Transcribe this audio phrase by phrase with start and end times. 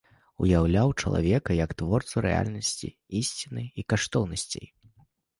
[0.43, 4.65] Уяўляў чалавека як творцу рэальнасці, ісціны і каштоўнасцей.